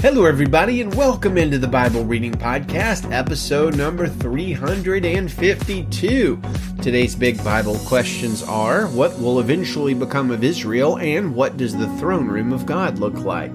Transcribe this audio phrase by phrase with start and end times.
[0.00, 6.40] Hello, everybody, and welcome into the Bible Reading Podcast, episode number 352.
[6.80, 11.88] Today's big Bible questions are What will eventually become of Israel, and what does the
[11.96, 13.50] throne room of God look like?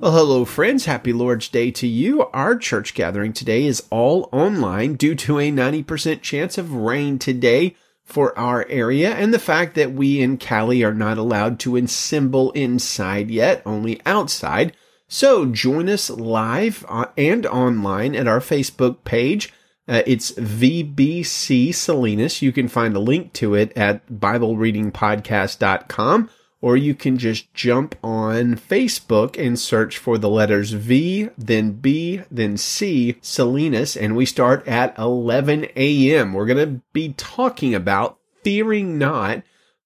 [0.00, 0.86] Well, hello, friends.
[0.86, 2.22] Happy Lord's Day to you.
[2.32, 7.76] Our church gathering today is all online due to a 90% chance of rain today
[8.02, 12.50] for our area and the fact that we in Cali are not allowed to assemble
[12.50, 14.74] inside yet, only outside.
[15.14, 19.52] So join us live uh, and online at our Facebook page.
[19.86, 22.42] Uh, it's VBC Salinas.
[22.42, 28.56] You can find a link to it at BibleReadingPodcast.com, or you can just jump on
[28.56, 34.66] Facebook and search for the letters V, then B, then C, Salinas, and we start
[34.66, 36.32] at 11 a.m.
[36.32, 39.44] We're going to be talking about fearing not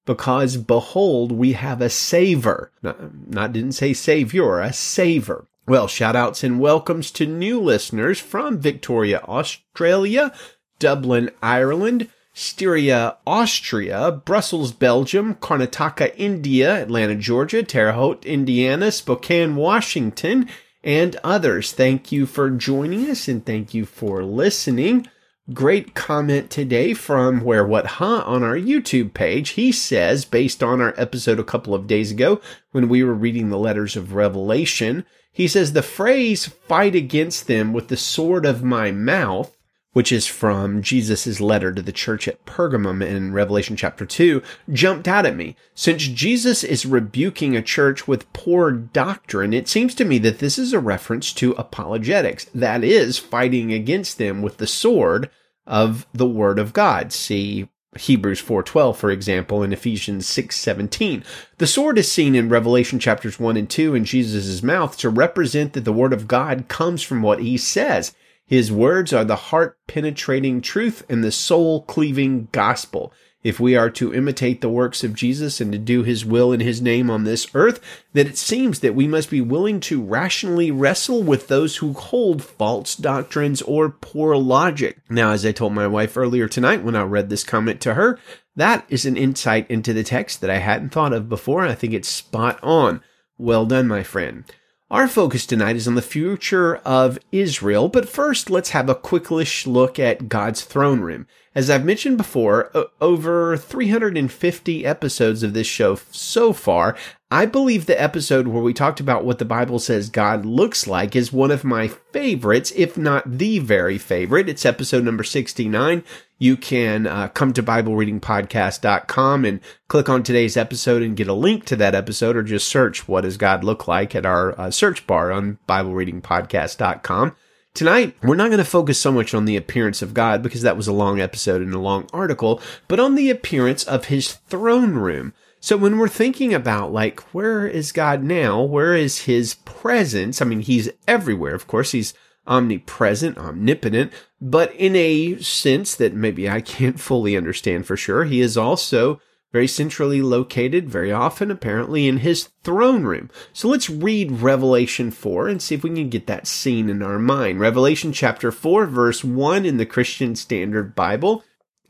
[0.08, 2.72] because behold, we have a saver.
[2.82, 5.46] Not, didn't say savior, a saver.
[5.66, 10.32] Well, shout outs and welcomes to new listeners from Victoria, Australia,
[10.78, 20.48] Dublin, Ireland, Styria, Austria, Brussels, Belgium, Karnataka, India, Atlanta, Georgia, Terre Haute, Indiana, Spokane, Washington,
[20.82, 21.72] and others.
[21.72, 25.06] Thank you for joining us and thank you for listening.
[25.54, 29.50] Great comment today from Where What Huh on our YouTube page.
[29.50, 33.48] He says, based on our episode a couple of days ago when we were reading
[33.48, 38.62] the letters of Revelation, he says the phrase fight against them with the sword of
[38.62, 39.56] my mouth,
[39.94, 45.08] which is from Jesus' letter to the church at Pergamum in Revelation chapter 2, jumped
[45.08, 45.56] out at me.
[45.74, 50.58] Since Jesus is rebuking a church with poor doctrine, it seems to me that this
[50.58, 52.44] is a reference to apologetics.
[52.54, 55.30] That is, fighting against them with the sword
[55.68, 57.12] of the word of God.
[57.12, 61.22] See Hebrews 4:12 for example and Ephesians 6:17.
[61.58, 65.74] The sword is seen in Revelation chapters 1 and 2 in Jesus' mouth to represent
[65.74, 68.14] that the word of God comes from what he says.
[68.46, 73.90] His words are the heart penetrating truth and the soul cleaving gospel if we are
[73.90, 77.24] to imitate the works of Jesus and to do his will in his name on
[77.24, 77.80] this earth,
[78.12, 82.42] that it seems that we must be willing to rationally wrestle with those who hold
[82.42, 84.98] false doctrines or poor logic.
[85.08, 88.18] Now, as I told my wife earlier tonight when I read this comment to her,
[88.56, 91.64] that is an insight into the text that I hadn't thought of before.
[91.64, 93.02] I think it's spot on.
[93.38, 94.44] Well done, my friend.
[94.90, 99.66] Our focus tonight is on the future of Israel, but first let's have a quicklish
[99.66, 101.26] look at God's throne room.
[101.58, 102.70] As I've mentioned before,
[103.00, 106.96] over 350 episodes of this show so far,
[107.32, 111.16] I believe the episode where we talked about what the Bible says God looks like
[111.16, 114.48] is one of my favorites, if not the very favorite.
[114.48, 116.04] It's episode number 69.
[116.38, 119.58] You can uh, come to BibleReadingPodcast.com and
[119.88, 123.22] click on today's episode and get a link to that episode or just search what
[123.22, 127.34] does God look like at our uh, search bar on BibleReadingPodcast.com.
[127.78, 130.76] Tonight, we're not going to focus so much on the appearance of God because that
[130.76, 134.94] was a long episode and a long article, but on the appearance of his throne
[134.94, 135.32] room.
[135.60, 138.60] So when we're thinking about like, where is God now?
[138.60, 140.42] Where is his presence?
[140.42, 141.54] I mean, he's everywhere.
[141.54, 142.14] Of course, he's
[142.48, 148.40] omnipresent, omnipotent, but in a sense that maybe I can't fully understand for sure, he
[148.40, 149.20] is also
[149.52, 153.30] very centrally located, very often apparently in his throne room.
[153.52, 157.18] So let's read Revelation 4 and see if we can get that scene in our
[157.18, 157.60] mind.
[157.60, 161.44] Revelation chapter 4, verse 1 in the Christian Standard Bible.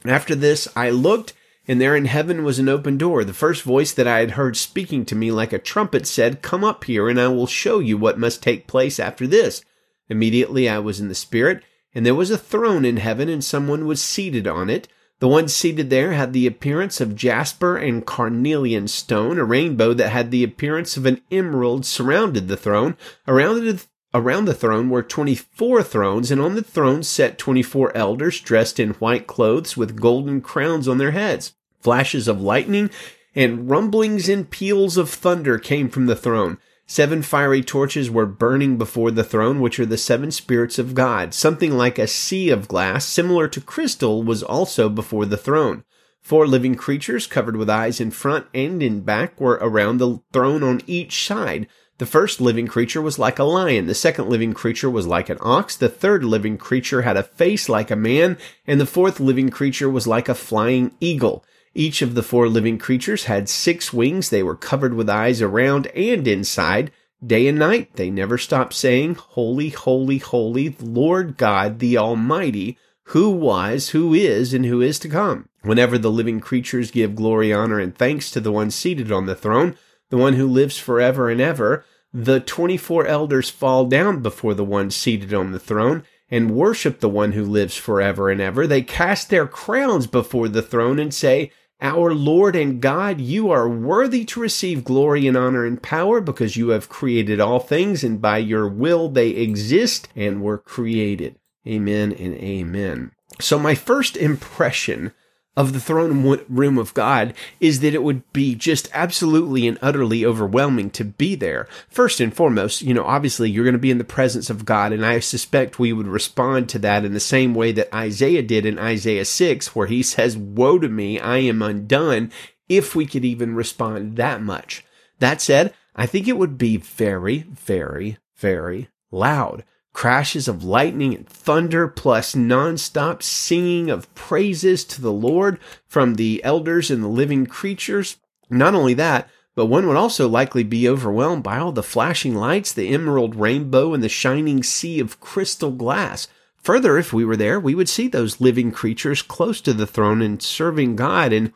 [0.04, 1.34] After this, I looked
[1.68, 3.22] and there in heaven was an open door.
[3.22, 6.64] The first voice that I had heard speaking to me like a trumpet said, Come
[6.64, 9.62] up here, and I will show you what must take place after this.
[10.08, 11.62] Immediately I was in the Spirit,
[11.94, 14.88] and there was a throne in heaven, and someone was seated on it.
[15.20, 19.38] The one seated there had the appearance of jasper and carnelian stone.
[19.38, 22.96] A rainbow that had the appearance of an emerald surrounded the throne.
[23.26, 23.84] Around the,
[24.14, 28.90] around the throne were 24 thrones, and on the thrones sat 24 elders dressed in
[28.94, 31.54] white clothes with golden crowns on their heads.
[31.80, 32.90] Flashes of lightning
[33.34, 36.58] and rumblings and peals of thunder came from the throne.
[36.90, 41.34] Seven fiery torches were burning before the throne, which are the seven spirits of God.
[41.34, 45.84] Something like a sea of glass, similar to crystal, was also before the throne.
[46.22, 50.62] Four living creatures, covered with eyes in front and in back, were around the throne
[50.62, 51.66] on each side.
[51.98, 53.86] The first living creature was like a lion.
[53.86, 55.76] The second living creature was like an ox.
[55.76, 58.38] The third living creature had a face like a man.
[58.66, 61.44] And the fourth living creature was like a flying eagle.
[61.78, 64.30] Each of the four living creatures had six wings.
[64.30, 66.90] They were covered with eyes around and inside.
[67.24, 73.30] Day and night, they never stopped saying, Holy, holy, holy, Lord God, the Almighty, who
[73.30, 75.48] was, who is, and who is to come.
[75.62, 79.36] Whenever the living creatures give glory, honor, and thanks to the one seated on the
[79.36, 79.76] throne,
[80.10, 84.90] the one who lives forever and ever, the 24 elders fall down before the one
[84.90, 88.66] seated on the throne and worship the one who lives forever and ever.
[88.66, 93.68] They cast their crowns before the throne and say, Our Lord and God, you are
[93.68, 98.20] worthy to receive glory and honor and power because you have created all things and
[98.20, 101.36] by your will they exist and were created.
[101.66, 103.12] Amen and amen.
[103.40, 105.12] So my first impression
[105.58, 110.24] of the throne room of God is that it would be just absolutely and utterly
[110.24, 111.66] overwhelming to be there.
[111.88, 114.92] First and foremost, you know, obviously you're going to be in the presence of God,
[114.92, 118.66] and I suspect we would respond to that in the same way that Isaiah did
[118.66, 122.30] in Isaiah 6, where he says, Woe to me, I am undone,
[122.68, 124.84] if we could even respond that much.
[125.18, 129.64] That said, I think it would be very, very, very loud
[129.98, 135.58] crashes of lightning and thunder, plus nonstop singing of praises to the Lord
[135.88, 138.16] from the elders and the living creatures.
[138.48, 142.72] Not only that, but one would also likely be overwhelmed by all the flashing lights,
[142.72, 146.28] the emerald rainbow, and the shining sea of crystal glass.
[146.62, 150.22] Further, if we were there, we would see those living creatures close to the throne
[150.22, 151.32] and serving God.
[151.32, 151.52] And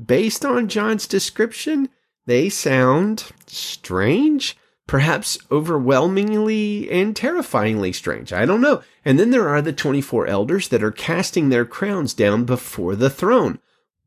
[0.00, 1.88] based on John's description,
[2.24, 4.56] they sound strange
[4.90, 8.32] perhaps overwhelmingly and terrifyingly strange.
[8.32, 8.82] I don't know.
[9.04, 13.08] And then there are the 24 elders that are casting their crowns down before the
[13.08, 13.60] throne.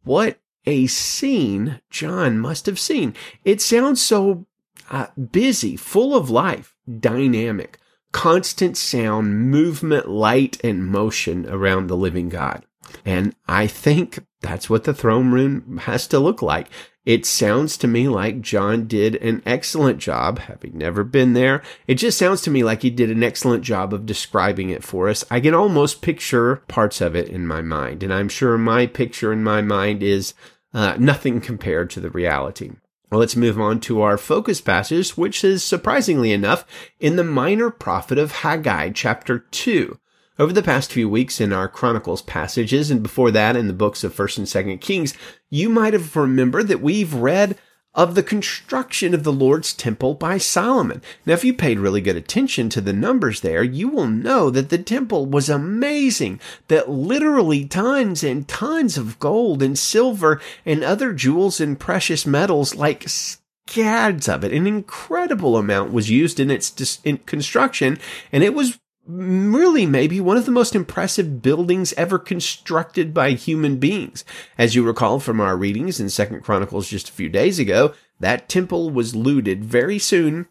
[0.03, 3.15] What a scene John must have seen.
[3.45, 4.45] It sounds so
[4.91, 7.79] uh, busy, full of life, dynamic,
[8.11, 12.65] constant sound, movement, light, and motion around the living God.
[13.05, 16.67] And I think that's what the throne room has to look like.
[17.05, 21.61] It sounds to me like John did an excellent job, having never been there.
[21.85, 25.09] It just sounds to me like he did an excellent job of describing it for
[25.09, 25.25] us.
[25.29, 29.33] I can almost picture parts of it in my mind, and I'm sure my picture
[29.33, 30.33] in my mind is
[30.73, 32.71] uh, nothing compared to the reality.
[33.11, 36.65] Let's move on to our focus passage, which is surprisingly enough
[36.99, 39.99] in the minor prophet of Haggai, chapter 2.
[40.39, 44.03] Over the past few weeks in our Chronicles passages and before that in the books
[44.03, 45.13] of 1st and 2nd Kings,
[45.51, 47.55] you might have remembered that we've read
[47.93, 51.03] of the construction of the Lord's temple by Solomon.
[51.23, 54.69] Now, if you paid really good attention to the numbers there, you will know that
[54.69, 61.13] the temple was amazing, that literally tons and tons of gold and silver and other
[61.13, 64.51] jewels and precious metals like scads of it.
[64.51, 67.99] An incredible amount was used in its dis- in construction,
[68.31, 73.77] and it was really maybe one of the most impressive buildings ever constructed by human
[73.77, 74.23] beings.
[74.57, 78.47] As you recall from our readings in Second Chronicles just a few days ago, that
[78.47, 80.47] temple was looted very soon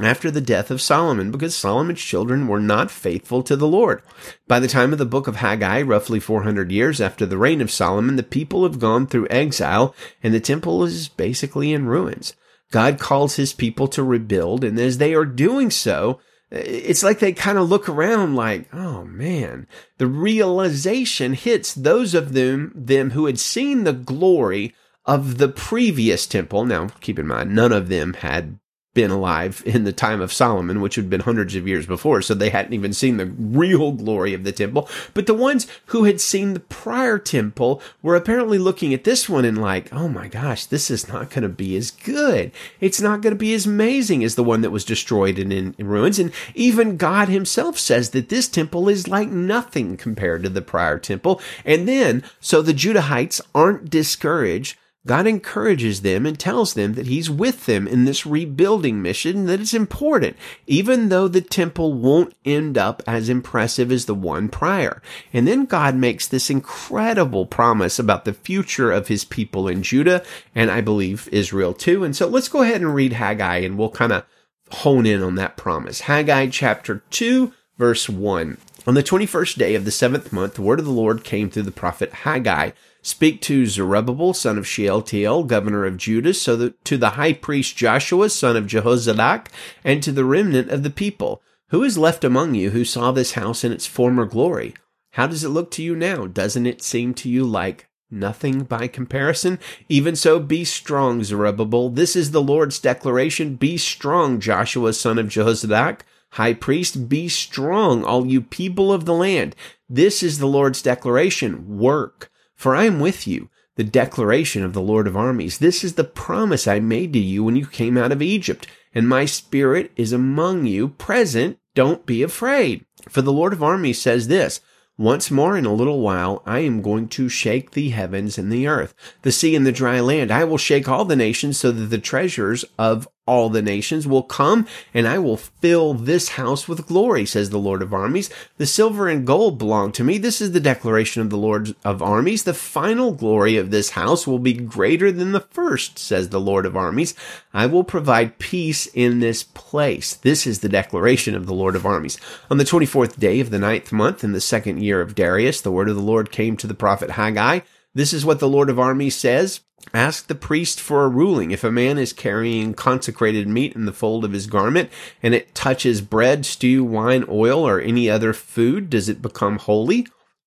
[0.00, 4.02] after the death of Solomon because Solomon's children were not faithful to the Lord.
[4.48, 7.70] By the time of the book of Haggai, roughly 400 years after the reign of
[7.70, 12.34] Solomon, the people have gone through exile and the temple is basically in ruins.
[12.70, 16.18] God calls his people to rebuild and as they are doing so,
[16.50, 19.66] it's like they kind of look around like, oh man,
[19.98, 24.74] the realization hits those of them, them who had seen the glory
[25.04, 26.64] of the previous temple.
[26.64, 28.58] Now, keep in mind, none of them had
[28.94, 32.32] been alive in the time of Solomon, which had been hundreds of years before, so
[32.32, 34.88] they hadn't even seen the real glory of the temple.
[35.12, 39.44] But the ones who had seen the prior temple were apparently looking at this one
[39.44, 42.52] and like, oh my gosh, this is not going to be as good.
[42.80, 45.74] It's not going to be as amazing as the one that was destroyed and in,
[45.76, 46.18] in ruins.
[46.18, 50.98] And even God himself says that this temple is like nothing compared to the prior
[50.98, 51.40] temple.
[51.64, 57.28] And then, so the Judahites aren't discouraged God encourages them and tells them that He's
[57.28, 62.78] with them in this rebuilding mission, that it's important, even though the temple won't end
[62.78, 65.02] up as impressive as the one prior.
[65.32, 70.24] And then God makes this incredible promise about the future of His people in Judah,
[70.54, 72.02] and I believe Israel too.
[72.02, 74.24] And so let's go ahead and read Haggai and we'll kind of
[74.70, 76.02] hone in on that promise.
[76.02, 78.56] Haggai chapter 2, verse 1.
[78.86, 81.62] On the 21st day of the seventh month, the word of the Lord came through
[81.62, 82.70] the prophet Haggai
[83.06, 87.76] Speak to Zerubbabel, son of Shealtiel, governor of Judah, so that to the high priest
[87.76, 89.48] Joshua, son of Jehozadak,
[89.84, 91.42] and to the remnant of the people.
[91.68, 94.72] Who is left among you who saw this house in its former glory?
[95.12, 96.26] How does it look to you now?
[96.26, 99.58] Doesn't it seem to you like nothing by comparison?
[99.90, 101.90] Even so, be strong, Zerubbabel.
[101.90, 103.56] This is the Lord's declaration.
[103.56, 106.00] Be strong, Joshua, son of Jehozadak.
[106.32, 109.54] High priest, be strong, all you people of the land.
[109.90, 111.78] This is the Lord's declaration.
[111.78, 115.58] Work for I am with you, the declaration of the Lord of armies.
[115.58, 119.08] This is the promise I made to you when you came out of Egypt, and
[119.08, 121.58] my spirit is among you, present.
[121.74, 122.84] Don't be afraid.
[123.08, 124.60] For the Lord of armies says this,
[124.96, 128.68] once more in a little while, I am going to shake the heavens and the
[128.68, 130.30] earth, the sea and the dry land.
[130.30, 134.22] I will shake all the nations so that the treasures of all the nations will
[134.22, 138.30] come and I will fill this house with glory, says the Lord of armies.
[138.58, 140.18] The silver and gold belong to me.
[140.18, 142.44] This is the declaration of the Lord of armies.
[142.44, 146.66] The final glory of this house will be greater than the first, says the Lord
[146.66, 147.14] of armies.
[147.52, 150.14] I will provide peace in this place.
[150.14, 152.18] This is the declaration of the Lord of armies.
[152.50, 155.72] On the 24th day of the ninth month in the second year of Darius, the
[155.72, 157.60] word of the Lord came to the prophet Haggai.
[157.94, 159.60] This is what the Lord of armies says.
[159.92, 161.50] Ask the priest for a ruling.
[161.50, 164.90] If a man is carrying consecrated meat in the fold of his garment
[165.22, 170.06] and it touches bread, stew, wine, oil, or any other food, does it become holy?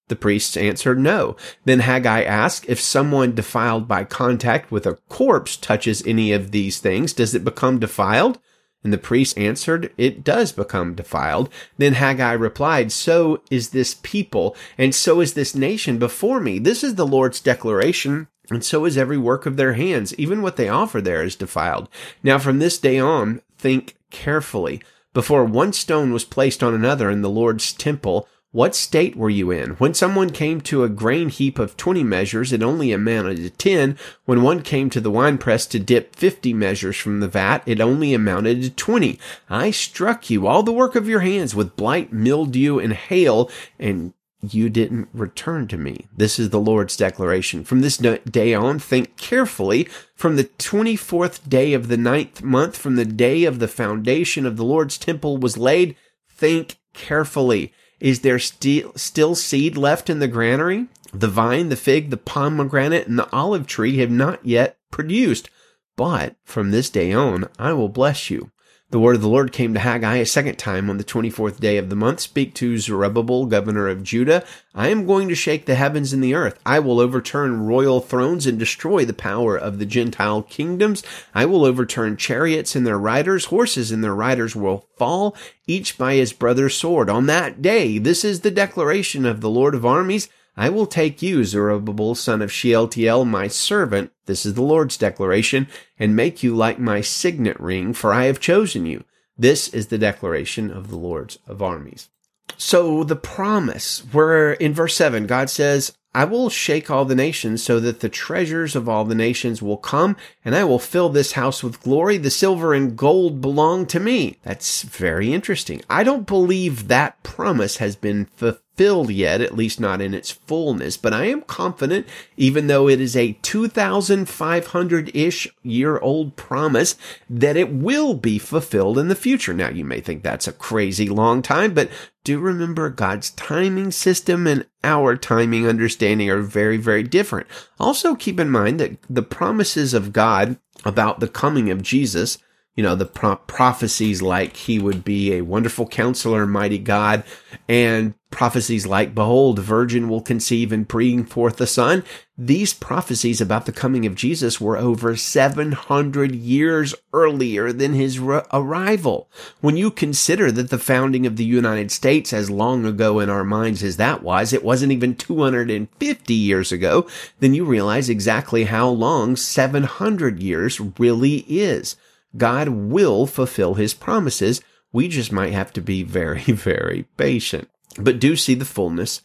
[0.09, 1.35] The priests answered no.
[1.65, 6.79] Then Haggai asked, if someone defiled by contact with a corpse touches any of these
[6.79, 8.39] things, does it become defiled?
[8.83, 11.49] And the priest answered, It does become defiled.
[11.77, 16.57] Then Haggai replied, So is this people, and so is this nation before me.
[16.59, 20.13] This is the Lord's declaration, and so is every work of their hands.
[20.15, 21.89] Even what they offer there is defiled.
[22.23, 24.81] Now from this day on, think carefully.
[25.13, 29.51] Before one stone was placed on another in the Lord's temple, what state were you
[29.51, 29.71] in?
[29.71, 33.97] When someone came to a grain heap of 20 measures, it only amounted to 10.
[34.25, 38.13] When one came to the winepress to dip 50 measures from the vat, it only
[38.13, 39.19] amounted to 20.
[39.49, 44.13] I struck you, all the work of your hands, with blight, mildew, and hail, and
[44.41, 46.07] you didn't return to me.
[46.15, 47.63] This is the Lord's declaration.
[47.63, 49.87] From this day on, think carefully.
[50.15, 54.55] From the 24th day of the ninth month, from the day of the foundation of
[54.55, 55.95] the Lord's temple was laid,
[56.29, 57.73] think carefully.
[57.99, 60.87] Is there still still seed left in the granary?
[61.11, 65.49] The vine, the fig, the pomegranate, and the olive tree have not yet produced.
[65.95, 68.51] But from this day on, I will bless you.
[68.89, 71.75] The word of the Lord came to Haggai a second time on the 24th day
[71.77, 72.21] of the month.
[72.21, 74.45] Speak to Zerubbabel, governor of Judah.
[74.73, 76.57] I am going to shake the heavens and the earth.
[76.65, 81.03] I will overturn royal thrones and destroy the power of the Gentile kingdoms.
[81.35, 83.45] I will overturn chariots and their riders.
[83.45, 85.35] Horses and their riders will fall,
[85.67, 87.09] each by his brother's sword.
[87.09, 90.29] On that day, this is the declaration of the Lord of armies.
[90.57, 95.67] I will take you, Zerubbabel, son of Shealtiel, my servant, this is the Lord's declaration,
[95.99, 99.03] and make you like my signet ring, for I have chosen you.
[99.37, 102.09] This is the declaration of the Lord of armies.
[102.57, 107.61] So the promise, where in verse 7, God says, I will shake all the nations
[107.61, 111.33] so that the treasures of all the nations will come, and I will fill this
[111.33, 112.17] house with glory.
[112.17, 114.39] The silver and gold belong to me.
[114.41, 115.83] That's very interesting.
[115.87, 120.31] I don't believe that promise has been fulfilled filled yet, at least not in its
[120.31, 122.07] fullness, but I am confident,
[122.37, 126.95] even though it is a 2,500-ish year old promise,
[127.29, 129.53] that it will be fulfilled in the future.
[129.53, 131.89] Now, you may think that's a crazy long time, but
[132.23, 137.47] do remember God's timing system and our timing understanding are very, very different.
[137.79, 142.37] Also keep in mind that the promises of God about the coming of Jesus
[142.77, 147.23] you know, the pro- prophecies like he would be a wonderful counselor, mighty God,
[147.67, 152.03] and prophecies like, behold, virgin will conceive and bring forth a son.
[152.37, 158.43] These prophecies about the coming of Jesus were over 700 years earlier than his re-
[158.53, 159.27] arrival.
[159.59, 163.43] When you consider that the founding of the United States, as long ago in our
[163.43, 167.07] minds as that was, it wasn't even 250 years ago,
[167.39, 171.95] then you realize exactly how long 700 years really is.
[172.37, 174.61] God will fulfill his promises.
[174.91, 177.69] We just might have to be very, very patient.
[177.97, 179.21] But do see the fullness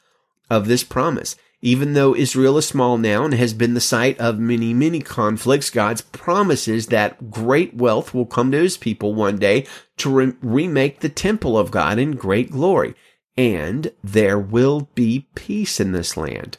[0.50, 1.37] of this promise.
[1.64, 5.71] Even though Israel is small now and has been the site of many, many conflicts,
[5.71, 9.66] God's promises that great wealth will come to his people one day
[9.99, 12.95] to re- remake the temple of God in great glory.
[13.37, 16.59] And there will be peace in this land.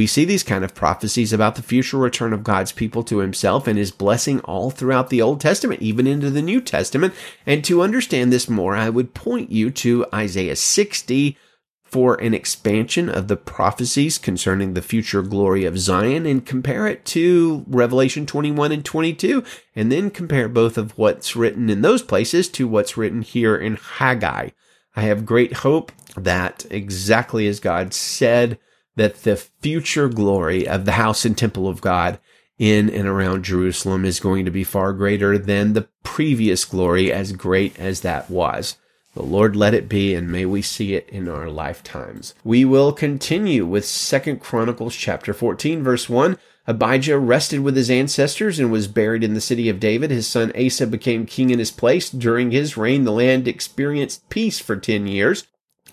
[0.00, 3.66] We see these kind of prophecies about the future return of God's people to himself
[3.66, 7.12] and his blessing all throughout the Old Testament, even into the New Testament.
[7.44, 11.36] And to understand this more, I would point you to Isaiah 60
[11.84, 17.04] for an expansion of the prophecies concerning the future glory of Zion and compare it
[17.04, 19.44] to Revelation 21 and 22
[19.76, 23.76] and then compare both of what's written in those places to what's written here in
[23.76, 24.48] Haggai.
[24.96, 28.58] I have great hope that exactly as God said,
[28.96, 32.18] that the future glory of the house and temple of God
[32.58, 37.32] in and around Jerusalem is going to be far greater than the previous glory, as
[37.32, 38.76] great as that was.
[39.14, 42.34] The Lord let it be, and may we see it in our lifetimes.
[42.44, 46.38] We will continue with Second Chronicles chapter 14, verse 1.
[46.66, 50.10] Abijah rested with his ancestors and was buried in the city of David.
[50.10, 52.10] His son Asa became king in his place.
[52.10, 55.46] During his reign, the land experienced peace for 10 years.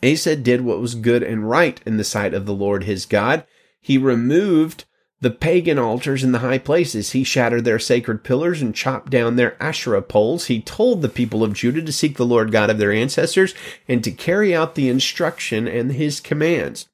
[0.03, 3.45] Asa did what was good and right in the sight of the Lord his God.
[3.79, 4.85] He removed
[5.19, 7.11] the pagan altars in the high places.
[7.11, 10.45] He shattered their sacred pillars and chopped down their Asherah poles.
[10.45, 13.55] He told the people of Judah to seek the Lord God of their ancestors
[13.87, 16.87] and to carry out the instruction and his commands.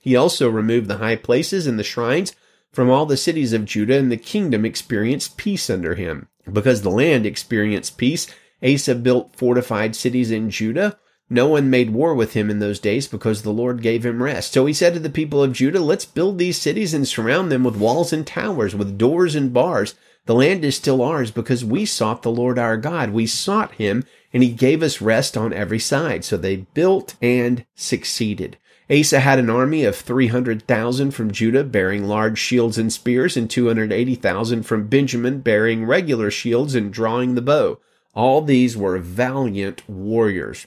[0.00, 2.34] He also removed the high places and the shrines
[2.72, 6.28] from all the cities of Judah, and the kingdom experienced peace under him.
[6.50, 8.26] Because the land experienced peace,
[8.62, 13.08] Asa built fortified cities in Judah no one made war with him in those days
[13.08, 14.52] because the Lord gave him rest.
[14.52, 17.64] So he said to the people of Judah, Let's build these cities and surround them
[17.64, 19.94] with walls and towers, with doors and bars.
[20.26, 23.10] The land is still ours because we sought the Lord our God.
[23.10, 26.24] We sought him and he gave us rest on every side.
[26.24, 28.56] So they built and succeeded.
[28.88, 34.62] Asa had an army of 300,000 from Judah bearing large shields and spears and 280,000
[34.62, 37.80] from Benjamin bearing regular shields and drawing the bow.
[38.14, 40.66] All these were valiant warriors.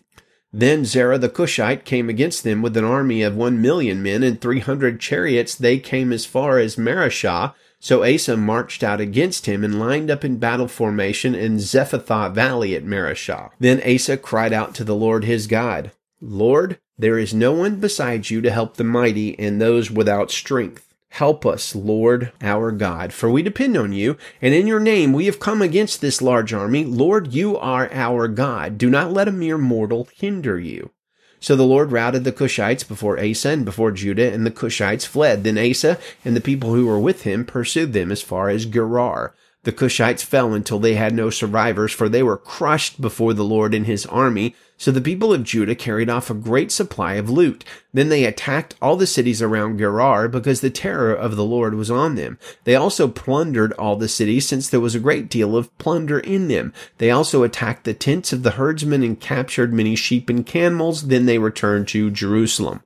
[0.52, 4.42] Then Zerah the Cushite came against them with an army of one million men and
[4.42, 5.54] three hundred chariots.
[5.56, 7.54] They came as far as Mareshah.
[7.80, 12.76] So Asa marched out against him and lined up in battle formation in Zephathah Valley
[12.76, 13.52] at Mareshah.
[13.60, 18.30] Then Asa cried out to the Lord his God, Lord, there is no one besides
[18.30, 20.89] you to help the mighty and those without strength.
[21.10, 25.26] Help us, Lord our God, for we depend on you, and in your name we
[25.26, 26.86] have come against this large army.
[26.86, 28.78] Lord, you are our God.
[28.78, 30.92] Do not let a mere mortal hinder you.
[31.40, 35.44] So the Lord routed the Cushites before Asa and before Judah, and the Cushites fled.
[35.44, 39.34] Then Asa and the people who were with him pursued them as far as Gerar.
[39.64, 43.74] The Cushites fell until they had no survivors, for they were crushed before the Lord
[43.74, 44.56] and his army.
[44.78, 47.66] So the people of Judah carried off a great supply of loot.
[47.94, 51.92] Then they attacked all the cities around Gerar because the terror of the Lord was
[51.92, 52.40] on them.
[52.64, 56.48] They also plundered all the cities since there was a great deal of plunder in
[56.48, 56.74] them.
[56.98, 61.08] They also attacked the tents of the herdsmen and captured many sheep and camels.
[61.08, 62.82] Then they returned to Jerusalem.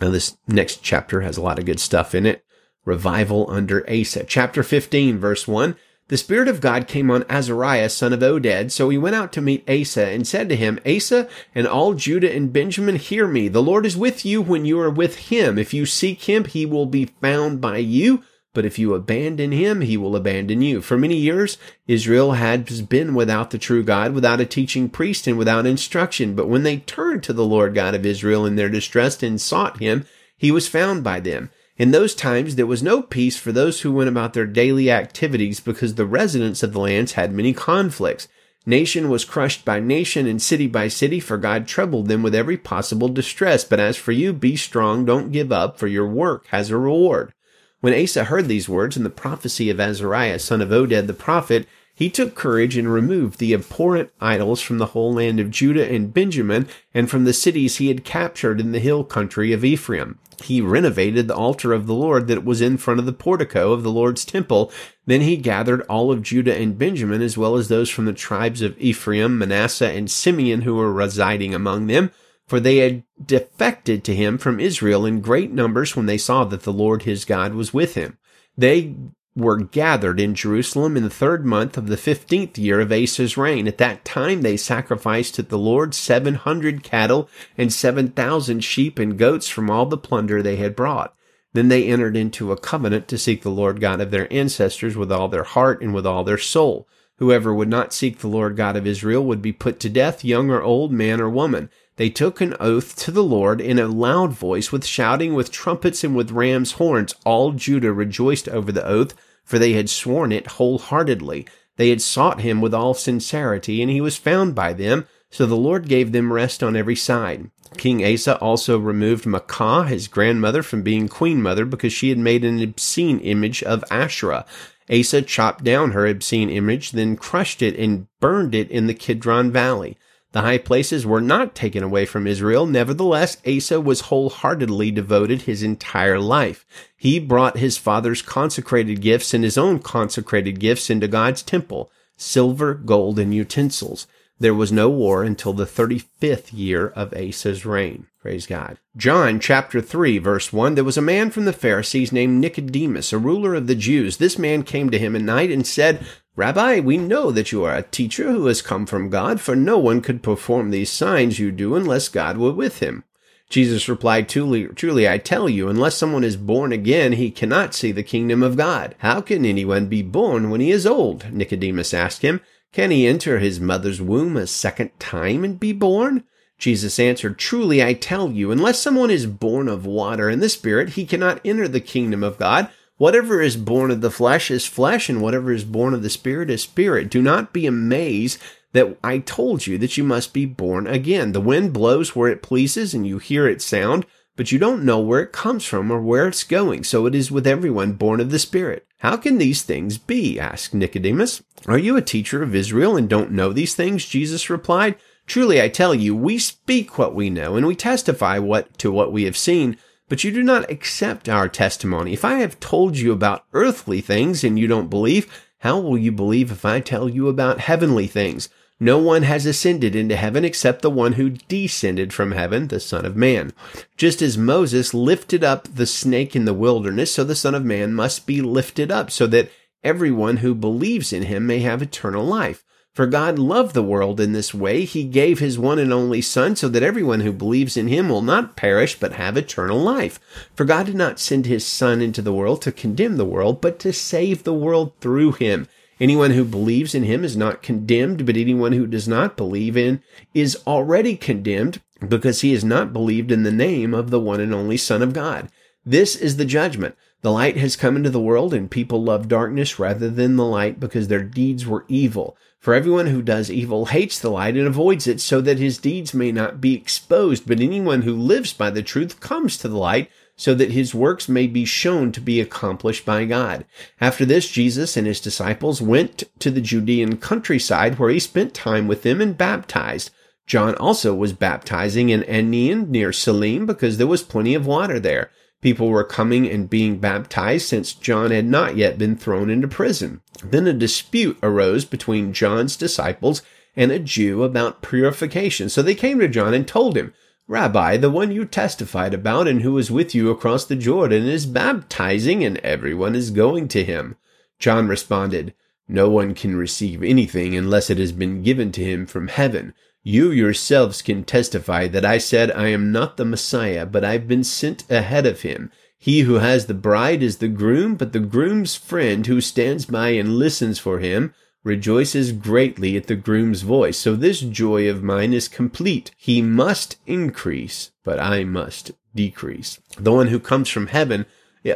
[0.00, 2.43] Now this next chapter has a lot of good stuff in it
[2.84, 4.24] revival under Asa.
[4.24, 5.76] Chapter 15, verse 1.
[6.08, 8.70] The Spirit of God came on Azariah, son of Oded.
[8.70, 12.30] So he went out to meet Asa and said to him, Asa and all Judah
[12.30, 13.48] and Benjamin, hear me.
[13.48, 15.58] The Lord is with you when you are with him.
[15.58, 18.22] If you seek him, he will be found by you.
[18.52, 20.80] But if you abandon him, he will abandon you.
[20.82, 25.36] For many years, Israel has been without the true God, without a teaching priest, and
[25.36, 26.36] without instruction.
[26.36, 29.80] But when they turned to the Lord God of Israel in their distress and sought
[29.80, 31.50] him, he was found by them.
[31.76, 35.58] In those times, there was no peace for those who went about their daily activities
[35.58, 38.28] because the residents of the lands had many conflicts.
[38.64, 42.56] Nation was crushed by nation and city by city, for God troubled them with every
[42.56, 43.64] possible distress.
[43.64, 47.32] But as for you, be strong, don't give up, for your work has a reward.
[47.80, 51.66] When Asa heard these words and the prophecy of Azariah, son of Oded the prophet,
[51.94, 56.12] he took courage and removed the abhorrent idols from the whole land of Judah and
[56.12, 60.18] Benjamin and from the cities he had captured in the hill country of Ephraim.
[60.42, 63.84] He renovated the altar of the Lord that was in front of the portico of
[63.84, 64.72] the Lord's temple.
[65.06, 68.60] Then he gathered all of Judah and Benjamin, as well as those from the tribes
[68.60, 72.10] of Ephraim, Manasseh, and Simeon who were residing among them,
[72.48, 76.62] for they had defected to him from Israel in great numbers when they saw that
[76.62, 78.18] the Lord his God was with him.
[78.58, 78.94] They
[79.36, 83.66] were gathered in Jerusalem in the third month of the fifteenth year of Asa's reign.
[83.66, 88.98] At that time they sacrificed to the Lord seven hundred cattle and seven thousand sheep
[88.98, 91.14] and goats from all the plunder they had brought.
[91.52, 95.10] Then they entered into a covenant to seek the Lord God of their ancestors with
[95.10, 96.88] all their heart and with all their soul.
[97.18, 100.50] Whoever would not seek the Lord God of Israel would be put to death, young
[100.50, 101.70] or old, man or woman.
[101.96, 106.02] They took an oath to the Lord in a loud voice with shouting, with trumpets
[106.02, 107.14] and with ram's horns.
[107.24, 111.46] All Judah rejoiced over the oath, for they had sworn it wholeheartedly.
[111.76, 115.06] They had sought him with all sincerity, and he was found by them.
[115.30, 117.50] So the Lord gave them rest on every side.
[117.76, 122.44] King Asa also removed Maacah, his grandmother, from being queen mother because she had made
[122.44, 124.46] an obscene image of Asherah.
[124.90, 129.50] Asa chopped down her obscene image, then crushed it and burned it in the Kidron
[129.50, 129.96] Valley.
[130.34, 132.66] The high places were not taken away from Israel.
[132.66, 136.66] Nevertheless, Asa was wholeheartedly devoted his entire life.
[136.96, 142.74] He brought his father's consecrated gifts and his own consecrated gifts into God's temple, silver,
[142.74, 144.08] gold, and utensils.
[144.40, 148.08] There was no war until the 35th year of Asa's reign.
[148.20, 148.80] Praise God.
[148.96, 150.74] John chapter 3 verse 1.
[150.74, 154.16] There was a man from the Pharisees named Nicodemus, a ruler of the Jews.
[154.16, 156.04] This man came to him at night and said,
[156.36, 159.78] Rabbi, we know that you are a teacher who has come from God, for no
[159.78, 163.04] one could perform these signs you do unless God were with him.
[163.48, 167.92] Jesus replied, truly, truly, I tell you, unless someone is born again, he cannot see
[167.92, 168.96] the kingdom of God.
[168.98, 171.32] How can anyone be born when he is old?
[171.32, 172.40] Nicodemus asked him.
[172.72, 176.24] Can he enter his mother's womb a second time and be born?
[176.58, 180.90] Jesus answered, Truly I tell you, unless someone is born of water and the Spirit,
[180.90, 182.68] he cannot enter the kingdom of God.
[182.96, 186.48] Whatever is born of the flesh is flesh, and whatever is born of the Spirit
[186.48, 187.10] is spirit.
[187.10, 188.38] Do not be amazed
[188.72, 191.32] that I told you that you must be born again.
[191.32, 195.00] The wind blows where it pleases, and you hear its sound, but you don't know
[195.00, 196.84] where it comes from or where it's going.
[196.84, 198.86] So it is with everyone born of the Spirit.
[198.98, 200.38] How can these things be?
[200.38, 201.42] asked Nicodemus.
[201.66, 204.06] Are you a teacher of Israel and don't know these things?
[204.06, 204.96] Jesus replied.
[205.26, 209.12] Truly I tell you, we speak what we know, and we testify what to what
[209.12, 209.78] we have seen
[210.08, 212.12] but you do not accept our testimony.
[212.12, 216.12] If I have told you about earthly things and you don't believe, how will you
[216.12, 218.48] believe if I tell you about heavenly things?
[218.80, 223.06] No one has ascended into heaven except the one who descended from heaven, the Son
[223.06, 223.52] of Man.
[223.96, 227.94] Just as Moses lifted up the snake in the wilderness, so the Son of Man
[227.94, 229.50] must be lifted up, so that
[229.84, 232.63] everyone who believes in him may have eternal life.
[232.94, 234.84] For God loved the world in this way.
[234.84, 238.22] He gave his one and only Son so that everyone who believes in him will
[238.22, 240.20] not perish but have eternal life.
[240.54, 243.80] For God did not send his Son into the world to condemn the world, but
[243.80, 245.66] to save the world through him.
[245.98, 250.00] Anyone who believes in him is not condemned, but anyone who does not believe in
[250.32, 254.54] is already condemned because he has not believed in the name of the one and
[254.54, 255.48] only Son of God.
[255.84, 256.94] This is the judgment.
[257.24, 260.78] The light has come into the world and people love darkness rather than the light
[260.78, 262.36] because their deeds were evil.
[262.60, 266.12] For everyone who does evil hates the light and avoids it so that his deeds
[266.12, 267.48] may not be exposed.
[267.48, 271.26] But anyone who lives by the truth comes to the light so that his works
[271.26, 273.64] may be shown to be accomplished by God.
[274.02, 278.86] After this, Jesus and his disciples went to the Judean countryside where he spent time
[278.86, 280.10] with them and baptized.
[280.46, 285.30] John also was baptizing in Aenon near Salim because there was plenty of water there.
[285.64, 290.20] People were coming and being baptized since John had not yet been thrown into prison.
[290.44, 293.40] Then a dispute arose between John's disciples
[293.74, 295.70] and a Jew about purification.
[295.70, 297.14] So they came to John and told him,
[297.48, 301.46] Rabbi, the one you testified about and who was with you across the Jordan is
[301.46, 304.18] baptizing and everyone is going to him.
[304.58, 305.54] John responded,
[305.88, 309.72] No one can receive anything unless it has been given to him from heaven.
[310.06, 314.44] You yourselves can testify that I said I am not the Messiah, but I've been
[314.44, 315.72] sent ahead of him.
[315.98, 320.10] He who has the bride is the groom, but the groom's friend who stands by
[320.10, 323.96] and listens for him rejoices greatly at the groom's voice.
[323.96, 326.10] So this joy of mine is complete.
[326.18, 329.80] He must increase, but I must decrease.
[329.98, 331.24] The one who comes from heaven,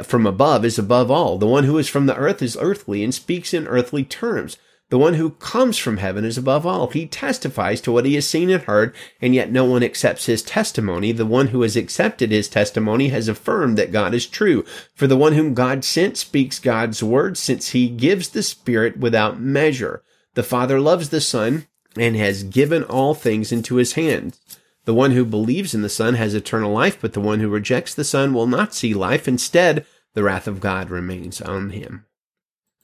[0.02, 1.38] from above, is above all.
[1.38, 4.58] The one who is from the earth is earthly and speaks in earthly terms.
[4.90, 6.88] The one who comes from heaven is above all.
[6.88, 10.42] He testifies to what he has seen and heard, and yet no one accepts his
[10.42, 11.12] testimony.
[11.12, 14.64] The one who has accepted his testimony has affirmed that God is true.
[14.94, 19.38] For the one whom God sent speaks God's word, since he gives the Spirit without
[19.38, 20.02] measure.
[20.34, 21.66] The Father loves the Son
[21.98, 24.40] and has given all things into his hands.
[24.86, 27.94] The one who believes in the Son has eternal life, but the one who rejects
[27.94, 29.28] the Son will not see life.
[29.28, 32.06] Instead, the wrath of God remains on him.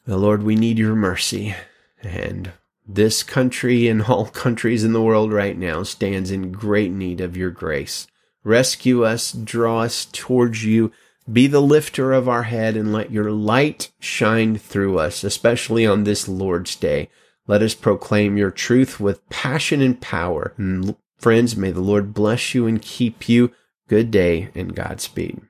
[0.05, 1.55] The Lord, we need your mercy.
[2.05, 2.53] And
[2.87, 7.37] this country and all countries in the world right now stands in great need of
[7.37, 8.07] your grace.
[8.43, 10.93] Rescue us, draw us towards you,
[11.31, 16.05] be the lifter of our head, and let your light shine through us, especially on
[16.05, 17.09] this Lord's Day.
[17.47, 20.53] Let us proclaim your truth with passion and power.
[20.59, 23.53] And friends, may the Lord bless you and keep you.
[23.89, 25.41] Good day and Godspeed.